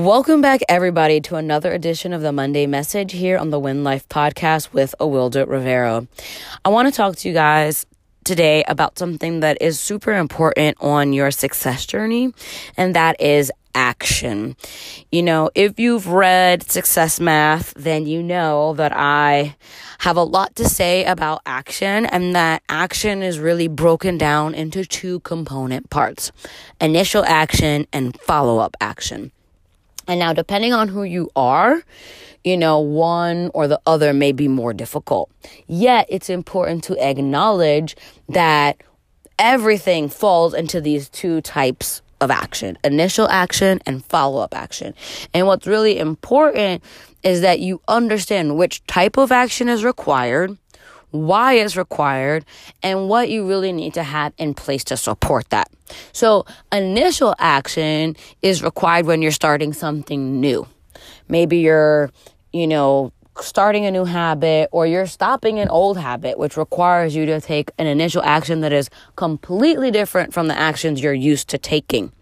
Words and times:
Welcome 0.00 0.40
back, 0.40 0.62
everybody, 0.66 1.20
to 1.20 1.36
another 1.36 1.74
edition 1.74 2.14
of 2.14 2.22
the 2.22 2.32
Monday 2.32 2.66
Message 2.66 3.12
here 3.12 3.36
on 3.36 3.50
the 3.50 3.60
Win 3.60 3.84
Life 3.84 4.08
podcast 4.08 4.72
with 4.72 4.94
Awilda 4.98 5.46
Rivero. 5.46 6.08
I 6.64 6.70
want 6.70 6.88
to 6.88 6.94
talk 6.94 7.16
to 7.16 7.28
you 7.28 7.34
guys 7.34 7.84
today 8.24 8.64
about 8.66 8.98
something 8.98 9.40
that 9.40 9.58
is 9.60 9.78
super 9.78 10.14
important 10.14 10.78
on 10.80 11.12
your 11.12 11.30
success 11.30 11.84
journey, 11.84 12.32
and 12.78 12.96
that 12.96 13.20
is 13.20 13.52
action. 13.74 14.56
You 15.12 15.22
know, 15.22 15.50
if 15.54 15.78
you've 15.78 16.06
read 16.06 16.62
Success 16.62 17.20
Math, 17.20 17.74
then 17.74 18.06
you 18.06 18.22
know 18.22 18.72
that 18.76 18.92
I 18.96 19.54
have 19.98 20.16
a 20.16 20.24
lot 20.24 20.56
to 20.56 20.64
say 20.66 21.04
about 21.04 21.42
action 21.44 22.06
and 22.06 22.34
that 22.34 22.62
action 22.70 23.22
is 23.22 23.38
really 23.38 23.68
broken 23.68 24.16
down 24.16 24.54
into 24.54 24.86
two 24.86 25.20
component 25.20 25.90
parts 25.90 26.32
initial 26.80 27.22
action 27.26 27.86
and 27.92 28.18
follow 28.22 28.60
up 28.60 28.74
action. 28.80 29.30
And 30.10 30.18
now, 30.18 30.32
depending 30.32 30.72
on 30.72 30.88
who 30.88 31.04
you 31.04 31.30
are, 31.36 31.84
you 32.42 32.56
know, 32.56 32.80
one 32.80 33.52
or 33.54 33.68
the 33.68 33.80
other 33.86 34.12
may 34.12 34.32
be 34.32 34.48
more 34.48 34.74
difficult. 34.74 35.30
Yet, 35.68 36.06
it's 36.08 36.28
important 36.28 36.82
to 36.84 36.98
acknowledge 36.98 37.94
that 38.28 38.82
everything 39.38 40.08
falls 40.08 40.52
into 40.52 40.80
these 40.80 41.08
two 41.08 41.40
types 41.42 42.02
of 42.20 42.30
action 42.30 42.76
initial 42.82 43.28
action 43.28 43.80
and 43.86 44.04
follow 44.04 44.42
up 44.42 44.52
action. 44.52 44.94
And 45.32 45.46
what's 45.46 45.68
really 45.68 46.00
important 46.00 46.82
is 47.22 47.42
that 47.42 47.60
you 47.60 47.80
understand 47.86 48.56
which 48.56 48.84
type 48.86 49.16
of 49.16 49.30
action 49.30 49.68
is 49.68 49.84
required 49.84 50.58
why 51.10 51.54
it's 51.54 51.76
required, 51.76 52.44
and 52.82 53.08
what 53.08 53.28
you 53.30 53.46
really 53.46 53.72
need 53.72 53.94
to 53.94 54.02
have 54.02 54.32
in 54.38 54.54
place 54.54 54.84
to 54.84 54.96
support 54.96 55.48
that. 55.50 55.70
So, 56.12 56.46
initial 56.72 57.34
action 57.38 58.16
is 58.42 58.62
required 58.62 59.06
when 59.06 59.22
you're 59.22 59.32
starting 59.32 59.72
something 59.72 60.40
new. 60.40 60.66
Maybe 61.28 61.58
you're, 61.58 62.10
you 62.52 62.66
know, 62.66 63.12
starting 63.42 63.86
a 63.86 63.90
new 63.90 64.04
habit 64.04 64.68
or 64.72 64.86
you're 64.86 65.06
stopping 65.06 65.58
an 65.58 65.68
old 65.68 65.98
habit, 65.98 66.38
which 66.38 66.56
requires 66.56 67.14
you 67.14 67.26
to 67.26 67.40
take 67.40 67.70
an 67.78 67.86
initial 67.86 68.22
action 68.22 68.60
that 68.60 68.72
is 68.72 68.90
completely 69.16 69.90
different 69.90 70.32
from 70.32 70.48
the 70.48 70.58
actions 70.58 71.02
you're 71.02 71.12
used 71.12 71.48
to 71.48 71.58
taking. 71.58 72.12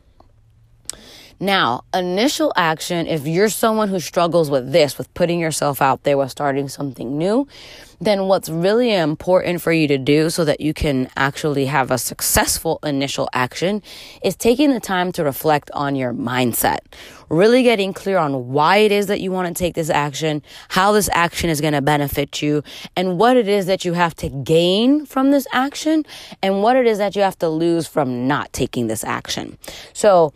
Now, 1.40 1.84
initial 1.94 2.52
action, 2.56 3.06
if 3.06 3.24
you're 3.24 3.48
someone 3.48 3.88
who 3.88 4.00
struggles 4.00 4.50
with 4.50 4.72
this, 4.72 4.98
with 4.98 5.12
putting 5.14 5.38
yourself 5.38 5.80
out 5.80 6.02
there, 6.02 6.18
with 6.18 6.32
starting 6.32 6.68
something 6.68 7.16
new, 7.16 7.46
then 8.00 8.26
what's 8.26 8.48
really 8.48 8.92
important 8.92 9.60
for 9.60 9.72
you 9.72 9.86
to 9.86 9.98
do 9.98 10.30
so 10.30 10.44
that 10.44 10.60
you 10.60 10.74
can 10.74 11.08
actually 11.16 11.66
have 11.66 11.92
a 11.92 11.98
successful 11.98 12.80
initial 12.82 13.28
action 13.32 13.82
is 14.22 14.34
taking 14.34 14.70
the 14.70 14.80
time 14.80 15.12
to 15.12 15.22
reflect 15.22 15.70
on 15.72 15.94
your 15.94 16.12
mindset. 16.12 16.78
Really 17.28 17.62
getting 17.62 17.92
clear 17.92 18.18
on 18.18 18.48
why 18.48 18.78
it 18.78 18.90
is 18.90 19.06
that 19.06 19.20
you 19.20 19.30
want 19.30 19.48
to 19.48 19.54
take 19.54 19.74
this 19.74 19.90
action, 19.90 20.42
how 20.68 20.90
this 20.90 21.08
action 21.12 21.50
is 21.50 21.60
going 21.60 21.74
to 21.74 21.82
benefit 21.82 22.42
you, 22.42 22.64
and 22.96 23.18
what 23.18 23.36
it 23.36 23.46
is 23.46 23.66
that 23.66 23.84
you 23.84 23.92
have 23.92 24.14
to 24.16 24.28
gain 24.28 25.06
from 25.06 25.30
this 25.30 25.46
action, 25.52 26.04
and 26.42 26.62
what 26.62 26.76
it 26.76 26.86
is 26.86 26.98
that 26.98 27.14
you 27.14 27.22
have 27.22 27.38
to 27.38 27.48
lose 27.48 27.86
from 27.86 28.26
not 28.26 28.52
taking 28.52 28.88
this 28.88 29.04
action. 29.04 29.56
So, 29.92 30.32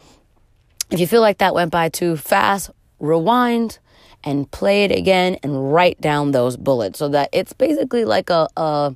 if 0.93 1.01
you 1.01 1.07
feel 1.07 1.23
like 1.23 1.39
that 1.39 1.55
went 1.55 1.71
by 1.71 1.89
too 1.89 2.17
fast, 2.17 2.71
rewind 3.01 3.79
and 4.23 4.51
play 4.51 4.85
it 4.85 4.93
again 4.93 5.39
and 5.43 5.73
write 5.73 6.01
down 6.01 6.33
those 6.33 6.57
bullets 6.57 6.99
so 6.99 7.09
that 7.09 7.31
it's 7.33 7.53
basically 7.55 8.05
like 8.05 8.31
a, 8.31 8.47
a, 8.57 8.95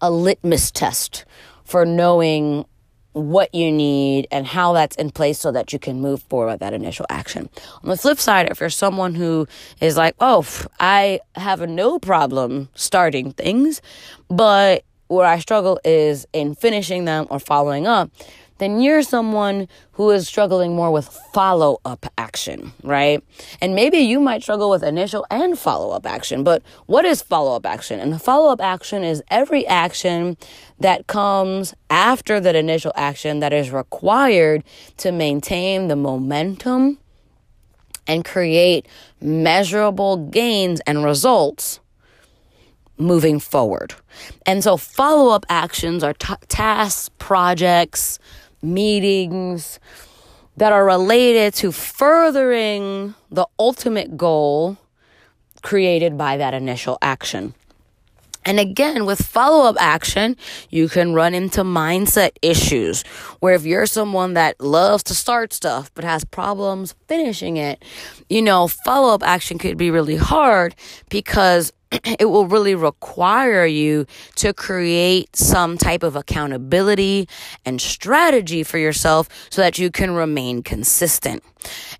a 0.00 0.10
litmus 0.10 0.70
test 0.70 1.24
for 1.64 1.84
knowing 1.84 2.64
what 3.12 3.54
you 3.54 3.70
need 3.70 4.26
and 4.32 4.46
how 4.46 4.72
that's 4.72 4.96
in 4.96 5.10
place 5.10 5.38
so 5.38 5.52
that 5.52 5.72
you 5.72 5.78
can 5.78 6.00
move 6.00 6.22
forward 6.24 6.52
with 6.52 6.60
that 6.60 6.72
initial 6.72 7.06
action. 7.10 7.48
On 7.82 7.90
the 7.90 7.96
flip 7.96 8.18
side, 8.18 8.50
if 8.50 8.58
you're 8.58 8.70
someone 8.70 9.14
who 9.14 9.46
is 9.80 9.96
like, 9.96 10.16
oh, 10.20 10.44
I 10.80 11.20
have 11.36 11.60
no 11.68 11.98
problem 12.00 12.70
starting 12.74 13.32
things, 13.32 13.80
but 14.28 14.82
where 15.08 15.26
I 15.26 15.38
struggle 15.38 15.78
is 15.84 16.26
in 16.32 16.54
finishing 16.54 17.04
them 17.04 17.26
or 17.30 17.38
following 17.38 17.86
up, 17.86 18.10
then 18.58 18.80
you're 18.80 19.02
someone 19.02 19.68
who 19.92 20.10
is 20.10 20.28
struggling 20.28 20.76
more 20.76 20.90
with 20.90 21.08
follow 21.32 21.80
up 21.84 22.06
action, 22.16 22.72
right? 22.82 23.22
And 23.60 23.74
maybe 23.74 23.98
you 23.98 24.20
might 24.20 24.42
struggle 24.42 24.70
with 24.70 24.82
initial 24.82 25.26
and 25.30 25.58
follow 25.58 25.90
up 25.90 26.06
action, 26.06 26.44
but 26.44 26.62
what 26.86 27.04
is 27.04 27.22
follow 27.22 27.56
up 27.56 27.66
action? 27.66 27.98
And 27.98 28.12
the 28.12 28.18
follow 28.18 28.50
up 28.52 28.60
action 28.60 29.02
is 29.02 29.22
every 29.28 29.66
action 29.66 30.36
that 30.78 31.06
comes 31.06 31.74
after 31.90 32.40
that 32.40 32.54
initial 32.54 32.92
action 32.94 33.40
that 33.40 33.52
is 33.52 33.70
required 33.70 34.62
to 34.98 35.10
maintain 35.10 35.88
the 35.88 35.96
momentum 35.96 36.98
and 38.06 38.24
create 38.24 38.86
measurable 39.20 40.16
gains 40.16 40.80
and 40.86 41.04
results 41.04 41.80
moving 42.96 43.40
forward. 43.40 43.94
And 44.46 44.62
so 44.62 44.76
follow 44.76 45.34
up 45.34 45.44
actions 45.48 46.04
are 46.04 46.14
t- 46.14 46.34
tasks, 46.48 47.10
projects, 47.18 48.18
meetings 48.64 49.78
that 50.56 50.72
are 50.72 50.84
related 50.84 51.54
to 51.54 51.72
furthering 51.72 53.14
the 53.30 53.46
ultimate 53.58 54.16
goal 54.16 54.78
created 55.62 56.16
by 56.16 56.36
that 56.36 56.54
initial 56.54 56.98
action. 57.02 57.54
And 58.46 58.60
again, 58.60 59.06
with 59.06 59.22
follow 59.22 59.66
up 59.66 59.76
action, 59.78 60.36
you 60.68 60.88
can 60.88 61.14
run 61.14 61.34
into 61.34 61.62
mindset 61.62 62.32
issues 62.42 63.02
where 63.40 63.54
if 63.54 63.64
you're 63.64 63.86
someone 63.86 64.34
that 64.34 64.60
loves 64.60 65.02
to 65.04 65.14
start 65.14 65.52
stuff 65.52 65.90
but 65.94 66.04
has 66.04 66.24
problems 66.24 66.94
finishing 67.08 67.56
it, 67.56 67.82
you 68.28 68.42
know, 68.42 68.68
follow 68.68 69.14
up 69.14 69.22
action 69.22 69.58
could 69.58 69.78
be 69.78 69.90
really 69.90 70.16
hard 70.16 70.74
because 71.08 71.72
it 72.18 72.26
will 72.26 72.46
really 72.46 72.74
require 72.74 73.66
you 73.66 74.06
to 74.36 74.52
create 74.52 75.34
some 75.36 75.78
type 75.78 76.02
of 76.02 76.16
accountability 76.16 77.28
and 77.64 77.80
strategy 77.80 78.62
for 78.62 78.78
yourself 78.78 79.28
so 79.50 79.62
that 79.62 79.78
you 79.78 79.90
can 79.90 80.12
remain 80.12 80.62
consistent. 80.62 81.42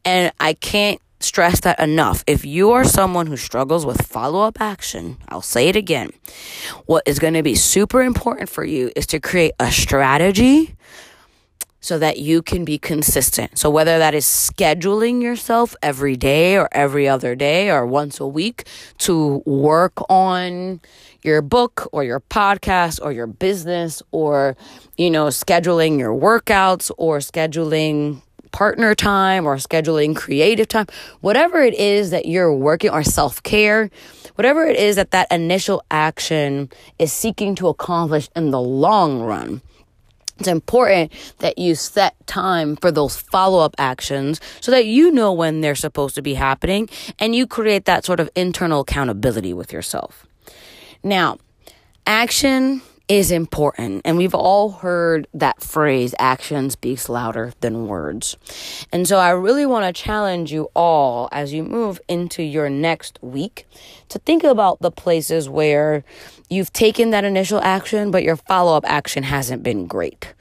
And 0.04 0.32
I 0.40 0.54
can't 0.54 1.00
stress 1.20 1.60
that 1.60 1.80
enough. 1.80 2.22
If 2.26 2.44
you 2.44 2.72
are 2.72 2.84
someone 2.84 3.26
who 3.26 3.36
struggles 3.36 3.86
with 3.86 4.06
follow 4.06 4.42
up 4.42 4.60
action, 4.60 5.16
I'll 5.28 5.40
say 5.42 5.68
it 5.68 5.76
again. 5.76 6.10
What 6.86 7.02
is 7.06 7.18
going 7.18 7.34
to 7.34 7.42
be 7.42 7.54
super 7.54 8.02
important 8.02 8.48
for 8.48 8.64
you 8.64 8.92
is 8.94 9.06
to 9.08 9.20
create 9.20 9.52
a 9.58 9.72
strategy 9.72 10.76
so 11.84 11.98
that 11.98 12.18
you 12.18 12.40
can 12.40 12.64
be 12.64 12.78
consistent. 12.78 13.58
So, 13.58 13.68
whether 13.68 13.98
that 13.98 14.14
is 14.14 14.24
scheduling 14.24 15.20
yourself 15.22 15.76
every 15.82 16.16
day 16.16 16.56
or 16.56 16.66
every 16.72 17.06
other 17.06 17.34
day 17.34 17.70
or 17.70 17.86
once 17.86 18.18
a 18.20 18.26
week 18.26 18.66
to 19.00 19.42
work 19.44 19.92
on 20.08 20.80
your 21.22 21.42
book 21.42 21.86
or 21.92 22.02
your 22.02 22.20
podcast 22.20 23.00
or 23.02 23.12
your 23.12 23.26
business 23.26 24.02
or, 24.12 24.56
you 24.96 25.10
know, 25.10 25.26
scheduling 25.26 25.98
your 25.98 26.18
workouts 26.18 26.90
or 26.96 27.18
scheduling 27.18 28.22
partner 28.50 28.94
time 28.94 29.44
or 29.44 29.56
scheduling 29.56 30.16
creative 30.16 30.68
time, 30.68 30.86
whatever 31.20 31.60
it 31.60 31.74
is 31.74 32.08
that 32.12 32.24
you're 32.24 32.54
working 32.54 32.88
or 32.88 33.02
self 33.02 33.42
care, 33.42 33.90
whatever 34.36 34.64
it 34.64 34.78
is 34.78 34.96
that 34.96 35.10
that 35.10 35.30
initial 35.30 35.84
action 35.90 36.70
is 36.98 37.12
seeking 37.12 37.54
to 37.54 37.68
accomplish 37.68 38.30
in 38.34 38.52
the 38.52 38.60
long 38.60 39.20
run 39.20 39.60
it's 40.38 40.48
important 40.48 41.12
that 41.38 41.58
you 41.58 41.74
set 41.74 42.14
time 42.26 42.76
for 42.76 42.90
those 42.90 43.16
follow 43.16 43.60
up 43.64 43.74
actions 43.78 44.40
so 44.60 44.72
that 44.72 44.86
you 44.86 45.10
know 45.10 45.32
when 45.32 45.60
they're 45.60 45.74
supposed 45.74 46.14
to 46.16 46.22
be 46.22 46.34
happening 46.34 46.88
and 47.18 47.34
you 47.34 47.46
create 47.46 47.84
that 47.84 48.04
sort 48.04 48.20
of 48.20 48.28
internal 48.34 48.80
accountability 48.80 49.52
with 49.52 49.72
yourself. 49.72 50.26
Now, 51.02 51.38
action 52.06 52.82
is 53.08 53.30
important. 53.30 54.02
And 54.04 54.16
we've 54.16 54.34
all 54.34 54.70
heard 54.70 55.26
that 55.34 55.62
phrase, 55.62 56.14
action 56.18 56.70
speaks 56.70 57.08
louder 57.08 57.52
than 57.60 57.86
words. 57.86 58.36
And 58.92 59.06
so 59.06 59.18
I 59.18 59.30
really 59.30 59.66
want 59.66 59.84
to 59.84 60.02
challenge 60.02 60.52
you 60.52 60.70
all 60.74 61.28
as 61.30 61.52
you 61.52 61.62
move 61.64 62.00
into 62.08 62.42
your 62.42 62.70
next 62.70 63.18
week 63.20 63.66
to 64.08 64.18
think 64.20 64.42
about 64.42 64.80
the 64.80 64.90
places 64.90 65.48
where 65.48 66.04
you've 66.48 66.72
taken 66.72 67.10
that 67.10 67.24
initial 67.24 67.60
action, 67.60 68.10
but 68.10 68.22
your 68.22 68.36
follow 68.36 68.76
up 68.76 68.84
action 68.86 69.22
hasn't 69.22 69.62
been 69.62 69.86
great 69.86 70.32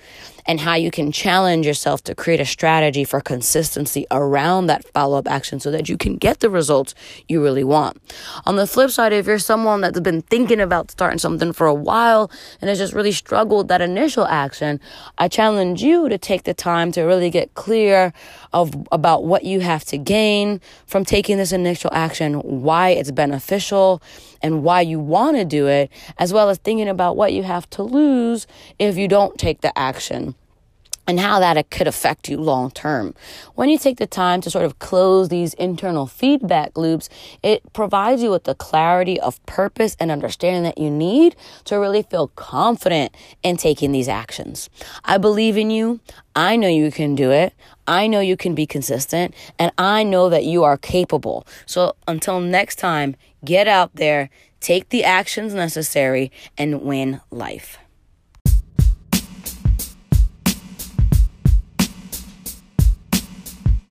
and 0.45 0.59
how 0.59 0.75
you 0.75 0.91
can 0.91 1.11
challenge 1.11 1.65
yourself 1.65 2.03
to 2.03 2.15
create 2.15 2.39
a 2.39 2.45
strategy 2.45 3.03
for 3.03 3.21
consistency 3.21 4.05
around 4.11 4.67
that 4.67 4.85
follow 4.89 5.17
up 5.17 5.27
action 5.27 5.59
so 5.59 5.71
that 5.71 5.89
you 5.89 5.97
can 5.97 6.15
get 6.17 6.39
the 6.39 6.49
results 6.49 6.93
you 7.27 7.41
really 7.41 7.63
want. 7.63 8.01
On 8.45 8.55
the 8.55 8.67
flip 8.67 8.91
side, 8.91 9.13
if 9.13 9.25
you're 9.27 9.39
someone 9.39 9.81
that's 9.81 9.99
been 9.99 10.21
thinking 10.23 10.59
about 10.59 10.91
starting 10.91 11.19
something 11.19 11.53
for 11.53 11.67
a 11.67 11.73
while 11.73 12.29
and 12.61 12.69
has 12.69 12.77
just 12.77 12.93
really 12.93 13.11
struggled 13.11 13.67
that 13.69 13.81
initial 13.81 14.25
action, 14.25 14.79
I 15.17 15.27
challenge 15.27 15.81
you 15.81 16.09
to 16.09 16.17
take 16.17 16.43
the 16.43 16.53
time 16.53 16.91
to 16.93 17.03
really 17.03 17.29
get 17.29 17.53
clear 17.53 18.13
of 18.51 18.73
about 18.91 19.23
what 19.23 19.43
you 19.43 19.61
have 19.61 19.85
to 19.85 19.97
gain 19.97 20.61
from 20.85 21.05
taking 21.05 21.37
this 21.37 21.51
initial 21.51 21.89
action, 21.93 22.35
why 22.35 22.89
it's 22.89 23.11
beneficial 23.11 24.01
and 24.41 24.63
why 24.63 24.81
you 24.81 24.99
want 24.99 25.37
to 25.37 25.45
do 25.45 25.67
it, 25.67 25.89
as 26.17 26.33
well 26.33 26.49
as 26.49 26.57
thinking 26.57 26.89
about 26.89 27.15
what 27.15 27.31
you 27.31 27.43
have 27.43 27.69
to 27.71 27.83
lose 27.83 28.45
if 28.77 28.97
you 28.97 29.07
don't 29.07 29.37
take 29.37 29.61
the 29.61 29.77
action 29.77 30.32
and 31.07 31.19
how 31.19 31.39
that 31.39 31.69
could 31.69 31.87
affect 31.87 32.29
you 32.29 32.37
long 32.37 32.71
term. 32.71 33.13
When 33.55 33.69
you 33.69 33.77
take 33.77 33.97
the 33.97 34.07
time 34.07 34.41
to 34.41 34.49
sort 34.49 34.65
of 34.65 34.79
close 34.79 35.29
these 35.29 35.53
internal 35.55 36.05
feedback 36.05 36.77
loops, 36.77 37.09
it 37.41 37.61
provides 37.73 38.21
you 38.21 38.31
with 38.31 38.45
the 38.45 38.55
clarity 38.55 39.19
of 39.19 39.43
purpose 39.45 39.97
and 39.99 40.11
understanding 40.11 40.63
that 40.63 40.77
you 40.77 40.89
need 40.89 41.35
to 41.65 41.75
really 41.75 42.03
feel 42.03 42.27
confident 42.29 43.15
in 43.43 43.57
taking 43.57 43.91
these 43.91 44.07
actions. 44.07 44.69
I 45.03 45.17
believe 45.17 45.57
in 45.57 45.69
you. 45.69 45.99
I 46.35 46.55
know 46.55 46.67
you 46.67 46.91
can 46.91 47.15
do 47.15 47.31
it. 47.31 47.53
I 47.87 48.07
know 48.07 48.21
you 48.21 48.37
can 48.37 48.55
be 48.55 48.65
consistent 48.65 49.35
and 49.59 49.71
I 49.77 50.03
know 50.03 50.29
that 50.29 50.45
you 50.45 50.63
are 50.63 50.77
capable. 50.77 51.45
So 51.65 51.95
until 52.07 52.39
next 52.39 52.77
time, 52.77 53.15
get 53.43 53.67
out 53.67 53.95
there, 53.95 54.29
take 54.61 54.89
the 54.89 55.03
actions 55.03 55.53
necessary 55.53 56.31
and 56.57 56.81
win 56.81 57.19
life. 57.29 57.77